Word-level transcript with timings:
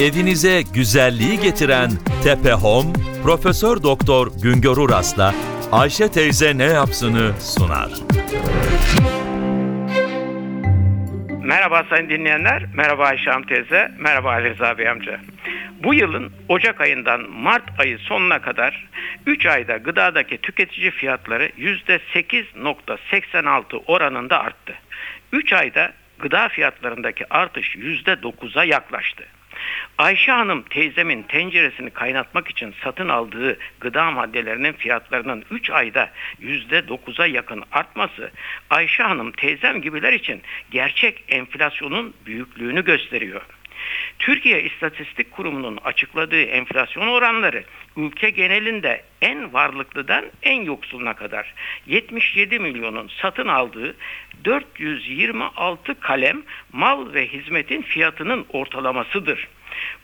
Evinize 0.00 0.62
güzelliği 0.74 1.40
getiren 1.40 1.90
Tepe 2.24 2.52
Home, 2.52 2.92
Profesör 3.22 3.82
Doktor 3.82 4.26
Güngör 4.42 4.76
Uras'la 4.76 5.34
Ayşe 5.72 6.10
teyze 6.10 6.58
ne 6.58 6.64
yapsını 6.64 7.40
sunar. 7.40 7.90
Merhaba 11.42 11.84
sayın 11.90 12.08
dinleyenler, 12.08 12.66
merhaba 12.74 13.04
Ayşe 13.04 13.30
Hanım 13.30 13.46
teyze, 13.46 13.92
merhaba 13.98 14.30
Ali 14.30 14.50
Rıza 14.50 14.78
Bey 14.78 14.88
amca. 14.88 15.20
Bu 15.82 15.94
yılın 15.94 16.32
Ocak 16.48 16.80
ayından 16.80 17.30
Mart 17.30 17.80
ayı 17.80 17.98
sonuna 17.98 18.42
kadar 18.42 18.88
3 19.26 19.46
ayda 19.46 19.76
gıdadaki 19.76 20.38
tüketici 20.38 20.90
fiyatları 20.90 21.48
%8.86 21.48 23.76
oranında 23.86 24.40
arttı. 24.40 24.74
3 25.32 25.52
ayda 25.52 25.92
gıda 26.18 26.48
fiyatlarındaki 26.48 27.34
artış 27.34 27.76
%9'a 27.76 28.64
yaklaştı. 28.64 29.24
Ayşe 30.00 30.32
Hanım 30.32 30.62
teyzemin 30.62 31.22
tenceresini 31.22 31.90
kaynatmak 31.90 32.48
için 32.48 32.74
satın 32.84 33.08
aldığı 33.08 33.58
gıda 33.80 34.10
maddelerinin 34.10 34.72
fiyatlarının 34.72 35.44
3 35.50 35.70
ayda 35.70 36.10
%9'a 36.42 37.26
yakın 37.26 37.64
artması 37.72 38.30
Ayşe 38.70 39.02
Hanım 39.02 39.32
teyzem 39.32 39.82
gibiler 39.82 40.12
için 40.12 40.42
gerçek 40.70 41.24
enflasyonun 41.28 42.14
büyüklüğünü 42.26 42.84
gösteriyor. 42.84 43.42
Türkiye 44.18 44.62
İstatistik 44.62 45.30
Kurumu'nun 45.30 45.78
açıkladığı 45.84 46.42
enflasyon 46.42 47.06
oranları 47.06 47.64
ülke 47.96 48.30
genelinde 48.30 49.04
en 49.22 49.52
varlıklıdan 49.52 50.24
en 50.42 50.62
yoksuluna 50.62 51.14
kadar 51.14 51.54
77 51.86 52.58
milyonun 52.58 53.10
satın 53.22 53.48
aldığı 53.48 53.96
426 54.44 56.00
kalem 56.00 56.42
mal 56.72 57.12
ve 57.14 57.26
hizmetin 57.26 57.82
fiyatının 57.82 58.46
ortalamasıdır. 58.52 59.48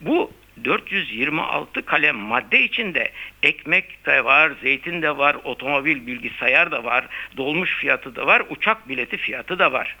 Bu 0.01 0.31
426 0.63 1.85
kalem 1.85 2.15
madde 2.15 2.63
içinde 2.63 3.11
ekmek 3.43 4.05
de 4.05 4.25
var, 4.25 4.51
zeytin 4.61 5.01
de 5.01 5.17
var, 5.17 5.37
otomobil 5.43 6.07
bilgisayar 6.07 6.71
da 6.71 6.83
var, 6.83 7.05
dolmuş 7.37 7.77
fiyatı 7.77 8.15
da 8.15 8.27
var, 8.27 8.43
uçak 8.49 8.89
bileti 8.89 9.17
fiyatı 9.17 9.59
da 9.59 9.71
var. 9.71 9.95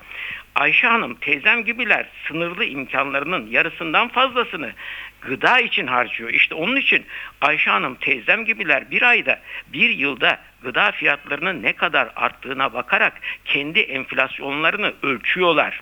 Ayşe 0.55 0.87
Hanım 0.87 1.15
teyzem 1.15 1.65
gibiler 1.65 2.05
sınırlı 2.27 2.65
imkanlarının 2.65 3.47
yarısından 3.47 4.07
fazlasını 4.07 4.71
gıda 5.21 5.59
için 5.59 5.87
harcıyor. 5.87 6.29
İşte 6.29 6.55
onun 6.55 6.75
için 6.75 7.05
Ayşe 7.41 7.69
Hanım 7.71 7.95
teyzem 7.95 8.45
gibiler 8.45 8.91
bir 8.91 9.01
ayda 9.01 9.39
bir 9.67 9.89
yılda 9.89 10.39
gıda 10.63 10.91
fiyatlarının 10.91 11.63
ne 11.63 11.73
kadar 11.73 12.09
arttığına 12.15 12.73
bakarak 12.73 13.13
kendi 13.45 13.79
enflasyonlarını 13.79 14.93
ölçüyorlar. 15.03 15.81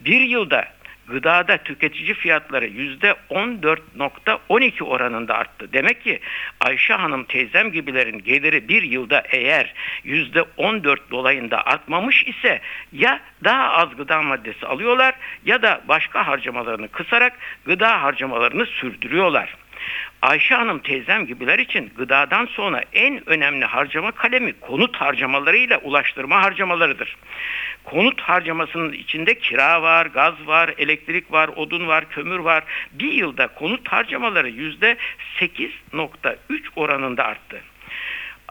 Bir 0.00 0.20
yılda 0.20 0.68
gıdada 1.08 1.56
tüketici 1.56 2.14
fiyatları 2.14 2.66
%14.12 2.66 4.82
oranında 4.82 5.34
arttı. 5.34 5.72
Demek 5.72 6.02
ki 6.02 6.20
Ayşe 6.60 6.94
Hanım 6.94 7.24
teyzem 7.24 7.72
gibilerin 7.72 8.18
geliri 8.18 8.68
bir 8.68 8.82
yılda 8.82 9.22
eğer 9.30 9.74
%14 10.04 10.98
dolayında 11.10 11.66
artmamış 11.66 12.22
ise 12.22 12.60
ya 12.92 13.20
daha 13.44 13.70
az 13.70 13.96
gıda 13.96 14.22
maddesi 14.22 14.66
alıyorlar 14.66 15.14
ya 15.44 15.62
da 15.62 15.80
başka 15.88 16.26
harcamalarını 16.26 16.88
kısarak 16.88 17.32
gıda 17.64 18.02
harcamalarını 18.02 18.66
sürdürüyorlar. 18.66 19.54
Ayşe 20.24 20.54
Hanım 20.54 20.78
teyzem 20.78 21.26
gibiler 21.26 21.58
için 21.58 21.92
gıdadan 21.96 22.46
sonra 22.46 22.84
en 22.92 23.28
önemli 23.28 23.64
harcama 23.64 24.12
kalemi 24.12 24.52
konut 24.60 24.96
harcamalarıyla 24.96 25.78
ulaştırma 25.78 26.42
harcamalarıdır. 26.42 27.16
Konut 27.84 28.20
harcamasının 28.20 28.92
içinde 28.92 29.38
kira 29.38 29.82
var, 29.82 30.06
gaz 30.06 30.46
var, 30.46 30.74
elektrik 30.78 31.32
var, 31.32 31.48
odun 31.48 31.88
var, 31.88 32.08
kömür 32.08 32.38
var. 32.38 32.64
Bir 32.92 33.12
yılda 33.12 33.46
konut 33.46 33.88
harcamaları 33.88 34.48
yüzde 34.48 34.96
8.3 35.40 36.38
oranında 36.76 37.24
arttı. 37.24 37.60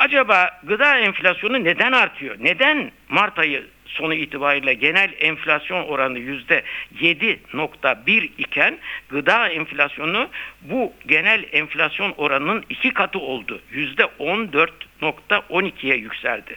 Acaba 0.04 0.60
gıda 0.64 0.98
enflasyonu 0.98 1.64
neden 1.64 1.92
artıyor? 1.92 2.36
Neden 2.40 2.92
Mart 3.10 3.40
ayı 3.40 3.68
sonu 3.86 4.14
itibariyle 4.14 4.74
genel 4.74 5.14
enflasyon 5.20 5.84
oranı 5.84 6.20
yüzde 6.20 6.64
7.1 7.00 8.30
iken 8.38 8.78
gıda 9.10 9.50
enflasyonu 9.50 10.30
bu 10.62 10.94
genel 11.08 11.46
enflasyon 11.52 12.14
oranının 12.18 12.64
iki 12.70 12.94
katı 12.94 13.20
oldu. 13.20 13.62
Yüzde 13.72 14.04
14.12'ye 14.04 15.96
yükseldi. 15.96 16.56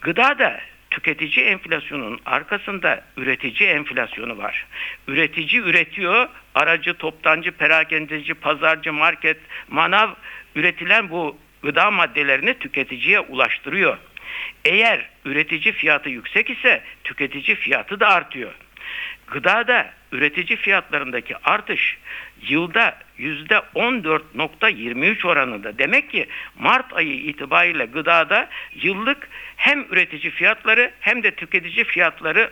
Gıda 0.00 0.38
da 0.38 0.60
tüketici 0.90 1.46
enflasyonun 1.46 2.20
arkasında 2.26 3.04
üretici 3.16 3.68
enflasyonu 3.68 4.38
var. 4.38 4.66
Üretici 5.08 5.62
üretiyor, 5.62 6.28
aracı, 6.54 6.94
toptancı, 6.94 7.52
perakendeci, 7.52 8.34
pazarcı, 8.34 8.92
market, 8.92 9.38
manav 9.68 10.08
üretilen 10.54 11.10
bu 11.10 11.38
gıda 11.62 11.90
maddelerini 11.90 12.58
tüketiciye 12.58 13.20
ulaştırıyor. 13.20 13.98
Eğer 14.64 15.08
üretici 15.24 15.72
fiyatı 15.72 16.10
yüksek 16.10 16.50
ise 16.50 16.82
tüketici 17.04 17.56
fiyatı 17.56 18.00
da 18.00 18.08
artıyor. 18.08 18.52
Gıdada 19.26 19.90
üretici 20.12 20.56
fiyatlarındaki 20.56 21.36
artış 21.44 21.98
yılda 22.48 22.98
yüzde 23.18 23.54
14.23 23.74 25.26
oranında. 25.26 25.78
Demek 25.78 26.10
ki 26.10 26.26
Mart 26.58 26.92
ayı 26.92 27.14
itibariyle 27.14 27.84
gıdada 27.84 28.48
yıllık 28.74 29.28
hem 29.56 29.86
üretici 29.90 30.30
fiyatları 30.30 30.92
hem 31.00 31.22
de 31.22 31.30
tüketici 31.30 31.84
fiyatları 31.84 32.50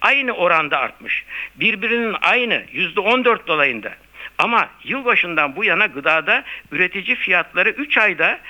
aynı 0.00 0.32
oranda 0.32 0.78
artmış. 0.78 1.24
Birbirinin 1.56 2.16
aynı 2.22 2.62
yüzde 2.72 3.00
14 3.00 3.46
dolayında. 3.46 3.92
Ama 4.42 4.68
yılbaşından 4.84 5.56
bu 5.56 5.64
yana 5.64 5.86
gıdada 5.86 6.44
üretici 6.72 7.16
fiyatları 7.16 7.70
3 7.70 7.98
ayda 7.98 8.40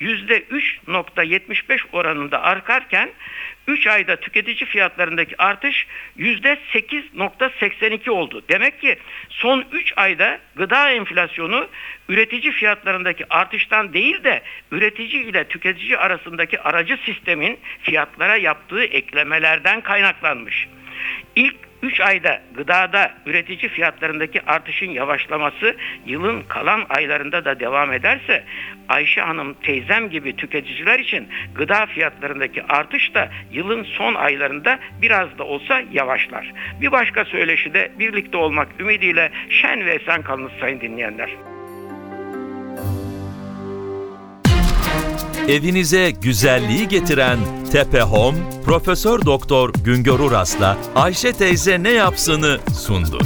%3.75 0.00 1.80
oranında 1.92 2.42
artarken 2.42 3.10
3 3.66 3.86
ayda 3.86 4.16
tüketici 4.16 4.70
fiyatlarındaki 4.70 5.42
artış 5.42 5.86
%8.82 6.18 8.10
oldu. 8.10 8.42
Demek 8.48 8.80
ki 8.80 8.96
son 9.28 9.64
3 9.72 9.92
ayda 9.96 10.38
gıda 10.56 10.90
enflasyonu 10.90 11.68
üretici 12.08 12.52
fiyatlarındaki 12.52 13.24
artıştan 13.30 13.92
değil 13.92 14.24
de 14.24 14.42
üretici 14.72 15.22
ile 15.22 15.44
tüketici 15.44 15.98
arasındaki 15.98 16.60
aracı 16.60 16.98
sistemin 17.04 17.58
fiyatlara 17.82 18.36
yaptığı 18.36 18.84
eklemelerden 18.84 19.80
kaynaklanmış. 19.80 20.68
İlk 21.36 21.56
3 21.82 22.00
ayda 22.00 22.40
gıdada 22.54 23.14
üretici 23.26 23.68
fiyatlarındaki 23.68 24.42
artışın 24.46 24.90
yavaşlaması 24.90 25.76
yılın 26.06 26.42
kalan 26.48 26.86
aylarında 26.88 27.44
da 27.44 27.60
devam 27.60 27.92
ederse 27.92 28.44
Ayşe 28.88 29.20
Hanım 29.20 29.54
teyzem 29.54 30.10
gibi 30.10 30.36
tüketiciler 30.36 30.98
için 30.98 31.28
gıda 31.54 31.86
fiyatlarındaki 31.86 32.62
artış 32.62 33.14
da 33.14 33.30
yılın 33.52 33.82
son 33.82 34.14
aylarında 34.14 34.78
biraz 35.02 35.38
da 35.38 35.44
olsa 35.44 35.82
yavaşlar. 35.92 36.52
Bir 36.80 36.92
başka 36.92 37.24
söyleşi 37.24 37.74
de 37.74 37.92
birlikte 37.98 38.36
olmak 38.36 38.68
ümidiyle 38.80 39.30
şen 39.48 39.86
ve 39.86 39.94
esen 39.94 40.22
kalınız 40.22 40.52
sayın 40.60 40.80
dinleyenler. 40.80 41.30
Evinize 45.48 46.10
güzelliği 46.22 46.88
getiren 46.88 47.38
Tepe 47.74 48.02
Home, 48.02 48.38
Profesör 48.64 49.24
Doktor 49.24 49.72
Güngör 49.84 50.20
Uras'la 50.20 50.76
Ayşe 50.94 51.32
teyze 51.32 51.82
ne 51.82 51.90
yapsını 51.90 52.58
sundu. 52.74 53.18